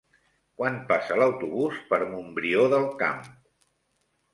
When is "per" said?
1.95-2.03